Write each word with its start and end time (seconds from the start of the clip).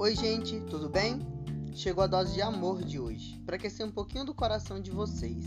Oi, 0.00 0.16
gente, 0.16 0.58
tudo 0.60 0.88
bem? 0.88 1.20
Chegou 1.74 2.02
a 2.02 2.06
dose 2.06 2.32
de 2.32 2.40
amor 2.40 2.82
de 2.82 2.98
hoje, 2.98 3.38
para 3.44 3.56
aquecer 3.56 3.84
um 3.84 3.90
pouquinho 3.90 4.24
do 4.24 4.32
coração 4.32 4.80
de 4.80 4.90
vocês. 4.90 5.44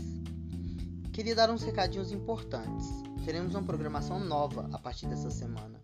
Queria 1.12 1.34
dar 1.34 1.50
uns 1.50 1.64
recadinhos 1.64 2.12
importantes. 2.12 2.86
Teremos 3.24 3.56
uma 3.56 3.64
programação 3.64 4.20
nova 4.20 4.70
a 4.72 4.78
partir 4.78 5.08
dessa 5.08 5.28
semana. 5.28 5.80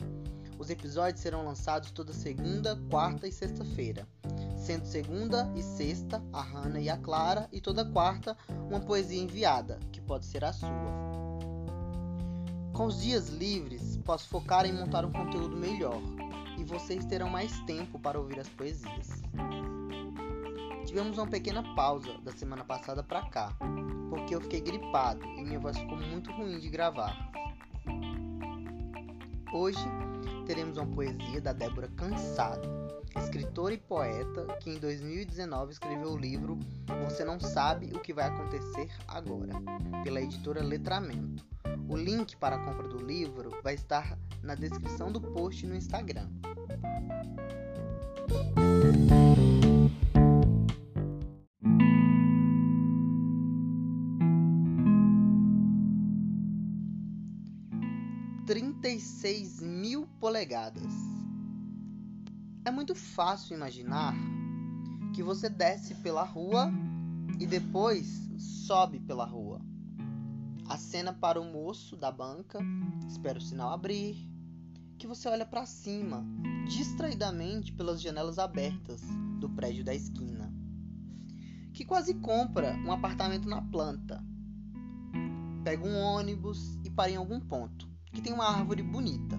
Os 0.56 0.70
episódios 0.70 1.20
serão 1.20 1.44
lançados 1.44 1.90
toda 1.90 2.12
segunda, 2.12 2.80
quarta 2.88 3.26
e 3.26 3.32
sexta-feira, 3.32 4.06
sendo 4.56 4.86
segunda 4.86 5.52
e 5.56 5.64
sexta 5.64 6.22
a 6.32 6.40
Hannah 6.40 6.80
e 6.80 6.88
a 6.88 6.96
Clara, 6.96 7.48
e 7.50 7.60
toda 7.60 7.84
quarta 7.84 8.36
uma 8.68 8.78
poesia 8.78 9.20
enviada, 9.20 9.80
que 9.90 10.00
pode 10.00 10.26
ser 10.26 10.44
a 10.44 10.52
sua. 10.52 10.70
Com 12.72 12.86
os 12.86 13.02
dias 13.02 13.30
livres, 13.30 13.96
posso 14.04 14.28
focar 14.28 14.64
em 14.64 14.72
montar 14.72 15.04
um 15.04 15.10
conteúdo 15.10 15.56
melhor 15.56 16.00
e 16.60 16.64
vocês 16.64 17.06
terão 17.06 17.30
mais 17.30 17.58
tempo 17.60 17.98
para 17.98 18.18
ouvir 18.18 18.38
as 18.38 18.48
poesias. 18.50 19.22
Tivemos 20.84 21.16
uma 21.16 21.26
pequena 21.26 21.62
pausa 21.74 22.18
da 22.18 22.32
semana 22.32 22.64
passada 22.64 23.02
para 23.02 23.22
cá, 23.30 23.56
porque 24.10 24.34
eu 24.34 24.40
fiquei 24.42 24.60
gripado 24.60 25.24
e 25.24 25.42
minha 25.42 25.58
voz 25.58 25.78
ficou 25.78 25.96
muito 25.96 26.30
ruim 26.32 26.58
de 26.58 26.68
gravar. 26.68 27.16
Hoje 29.54 29.84
teremos 30.46 30.76
uma 30.76 30.86
poesia 30.86 31.40
da 31.40 31.52
Débora 31.52 31.88
Cansado, 31.96 32.68
escritora 33.18 33.72
e 33.72 33.78
poeta 33.78 34.46
que 34.60 34.70
em 34.70 34.78
2019 34.78 35.72
escreveu 35.72 36.12
o 36.12 36.18
livro 36.18 36.58
Você 37.04 37.24
Não 37.24 37.40
Sabe 37.40 37.90
o 37.94 38.00
que 38.00 38.12
Vai 38.12 38.26
Acontecer 38.26 38.88
Agora, 39.08 39.54
pela 40.04 40.20
editora 40.20 40.62
Letramento. 40.62 41.44
O 41.88 41.96
link 41.96 42.36
para 42.36 42.56
a 42.56 42.64
compra 42.64 42.86
do 42.86 42.98
livro 42.98 43.50
vai 43.62 43.74
estar 43.74 44.16
na 44.42 44.54
descrição 44.54 45.10
do 45.10 45.20
post 45.20 45.66
no 45.66 45.74
Instagram. 45.74 46.28
Trinta 58.80 58.88
e 58.88 59.00
seis 59.00 59.60
mil 59.60 60.06
polegadas. 60.18 60.92
É 62.64 62.70
muito 62.70 62.94
fácil 62.94 63.54
imaginar 63.54 64.14
que 65.14 65.22
você 65.22 65.50
desce 65.50 65.94
pela 65.96 66.22
rua 66.22 66.72
e 67.38 67.46
depois 67.46 68.26
sobe 68.38 68.98
pela 69.00 69.26
rua 69.26 69.60
Acena 70.70 71.12
para 71.12 71.40
o 71.40 71.44
moço 71.44 71.96
da 71.96 72.12
banca, 72.12 72.60
espera 73.08 73.38
o 73.38 73.42
sinal 73.42 73.70
abrir, 73.70 74.16
que 74.96 75.06
você 75.06 75.28
olha 75.28 75.44
para 75.44 75.66
cima, 75.66 76.24
distraidamente 76.68 77.72
pelas 77.72 78.00
janelas 78.00 78.38
abertas 78.38 79.02
do 79.40 79.50
prédio 79.50 79.84
da 79.84 79.94
esquina. 79.94 80.50
Que 81.74 81.84
quase 81.84 82.14
compra 82.14 82.72
um 82.86 82.92
apartamento 82.92 83.48
na 83.48 83.60
planta. 83.60 84.24
Pega 85.64 85.84
um 85.84 85.96
ônibus 85.96 86.78
e 86.84 86.88
para 86.88 87.10
em 87.10 87.16
algum 87.16 87.40
ponto, 87.40 87.89
que 88.12 88.20
tem 88.20 88.32
uma 88.32 88.44
árvore 88.44 88.82
bonita. 88.82 89.38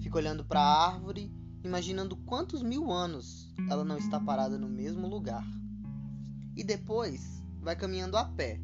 Fica 0.00 0.16
olhando 0.16 0.44
para 0.44 0.60
a 0.60 0.86
árvore, 0.92 1.32
imaginando 1.64 2.16
quantos 2.16 2.62
mil 2.62 2.90
anos 2.90 3.52
ela 3.70 3.84
não 3.84 3.96
está 3.96 4.20
parada 4.20 4.58
no 4.58 4.68
mesmo 4.68 5.06
lugar. 5.08 5.46
E 6.56 6.62
depois 6.62 7.42
vai 7.60 7.76
caminhando 7.76 8.16
a 8.16 8.24
pé 8.24 8.60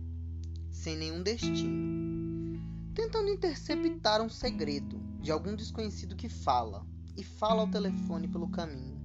sem 0.70 0.96
nenhum 0.96 1.22
destino, 1.22 2.60
tentando 2.94 3.30
interceptar 3.30 4.22
um 4.22 4.28
segredo 4.28 5.00
de 5.20 5.32
algum 5.32 5.54
desconhecido 5.54 6.16
que 6.16 6.28
fala 6.28 6.86
e 7.16 7.24
fala 7.24 7.62
ao 7.62 7.68
telefone 7.68 8.28
pelo 8.28 8.48
caminho. 8.48 8.98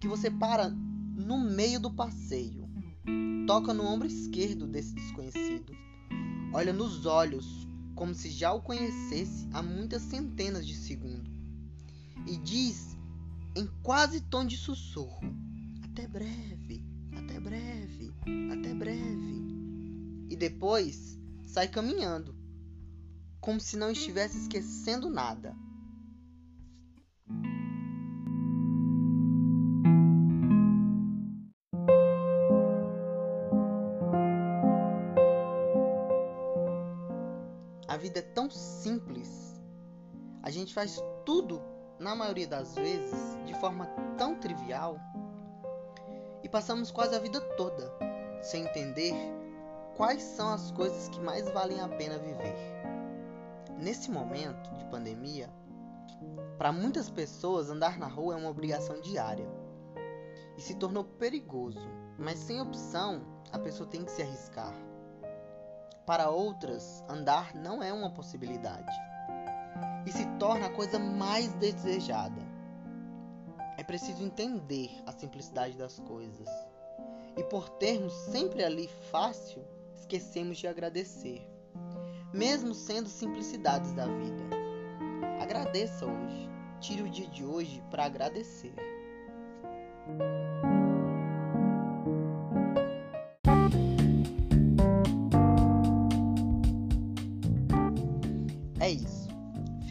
Que 0.00 0.08
você 0.08 0.30
para 0.30 0.68
no 0.70 1.38
meio 1.38 1.80
do 1.80 1.90
passeio, 1.90 2.68
toca 3.46 3.72
no 3.72 3.84
ombro 3.84 4.06
esquerdo 4.06 4.66
desse 4.66 4.94
desconhecido, 4.94 5.72
olha 6.52 6.72
nos 6.72 7.06
olhos 7.06 7.67
como 7.98 8.14
se 8.14 8.30
já 8.30 8.52
o 8.52 8.62
conhecesse 8.62 9.48
há 9.52 9.60
muitas 9.60 10.02
centenas 10.02 10.64
de 10.64 10.76
segundos 10.76 11.32
e 12.28 12.36
diz 12.36 12.96
em 13.56 13.66
quase 13.82 14.20
tom 14.20 14.46
de 14.46 14.56
sussurro: 14.56 15.20
Até 15.82 16.06
breve, 16.06 16.80
até 17.16 17.40
breve, 17.40 18.14
até 18.52 18.72
breve 18.72 19.42
e 20.30 20.36
depois 20.36 21.18
sai 21.44 21.66
caminhando, 21.66 22.36
como 23.40 23.58
se 23.58 23.76
não 23.76 23.90
estivesse 23.90 24.38
esquecendo 24.42 25.10
nada. 25.10 25.56
A 37.88 37.96
vida 37.96 38.18
é 38.18 38.22
tão 38.22 38.50
simples. 38.50 39.58
A 40.42 40.50
gente 40.50 40.74
faz 40.74 41.02
tudo, 41.24 41.62
na 41.98 42.14
maioria 42.14 42.46
das 42.46 42.74
vezes, 42.74 43.16
de 43.46 43.54
forma 43.54 43.86
tão 44.18 44.38
trivial. 44.38 44.98
E 46.42 46.48
passamos 46.50 46.90
quase 46.90 47.16
a 47.16 47.18
vida 47.18 47.40
toda 47.56 47.90
sem 48.42 48.64
entender 48.64 49.14
quais 49.96 50.22
são 50.22 50.50
as 50.50 50.70
coisas 50.70 51.08
que 51.08 51.18
mais 51.18 51.50
valem 51.50 51.80
a 51.80 51.88
pena 51.88 52.18
viver. 52.18 52.54
Nesse 53.78 54.10
momento 54.10 54.70
de 54.74 54.84
pandemia, 54.86 55.48
para 56.58 56.70
muitas 56.70 57.08
pessoas 57.08 57.70
andar 57.70 57.98
na 57.98 58.06
rua 58.06 58.34
é 58.34 58.36
uma 58.36 58.50
obrigação 58.50 59.00
diária 59.00 59.48
e 60.58 60.60
se 60.60 60.74
tornou 60.74 61.04
perigoso, 61.04 61.88
mas 62.18 62.38
sem 62.38 62.60
opção 62.60 63.22
a 63.50 63.58
pessoa 63.58 63.88
tem 63.88 64.04
que 64.04 64.10
se 64.10 64.20
arriscar. 64.20 64.87
Para 66.08 66.30
outras, 66.30 67.04
andar 67.06 67.54
não 67.54 67.82
é 67.82 67.92
uma 67.92 68.08
possibilidade 68.08 68.90
e 70.06 70.10
se 70.10 70.24
torna 70.38 70.64
a 70.64 70.70
coisa 70.70 70.98
mais 70.98 71.52
desejada. 71.56 72.40
É 73.76 73.84
preciso 73.84 74.24
entender 74.24 74.90
a 75.04 75.12
simplicidade 75.12 75.76
das 75.76 76.00
coisas. 76.00 76.48
E 77.36 77.44
por 77.44 77.68
termos 77.68 78.14
sempre 78.14 78.64
ali 78.64 78.88
fácil, 79.10 79.62
esquecemos 79.94 80.56
de 80.56 80.66
agradecer, 80.66 81.46
mesmo 82.32 82.72
sendo 82.72 83.10
simplicidades 83.10 83.92
da 83.92 84.06
vida. 84.06 84.44
Agradeça 85.42 86.06
hoje. 86.06 86.48
Tire 86.80 87.02
o 87.02 87.10
dia 87.10 87.26
de 87.26 87.44
hoje 87.44 87.82
para 87.90 88.06
agradecer. 88.06 88.72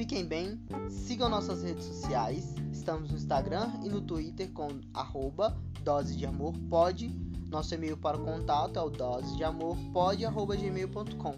Fiquem 0.07 0.25
bem, 0.25 0.57
sigam 0.89 1.27
nossas 1.27 1.63
redes 1.63 1.83
sociais. 1.83 2.55
Estamos 2.71 3.11
no 3.11 3.17
Instagram 3.17 3.69
e 3.83 3.89
no 3.89 3.99
Twitter 3.99 4.49
com 4.53 4.69
arroba 4.93 5.61
dose 5.83 6.15
de 6.15 6.25
amor 6.25 6.53
pode 6.69 7.09
nosso 7.49 7.75
e-mail 7.75 7.97
para 7.97 8.17
contato 8.17 8.79
é 8.79 8.81
o 8.81 8.89
dosedeamorpod.gmail.com 8.89 11.35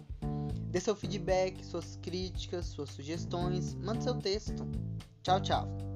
Dê 0.70 0.78
seu 0.78 0.94
feedback, 0.94 1.66
suas 1.66 1.96
críticas, 1.96 2.66
suas 2.66 2.90
sugestões, 2.90 3.74
mande 3.74 4.04
seu 4.04 4.14
texto. 4.14 4.64
Tchau, 5.20 5.40
tchau. 5.40 5.89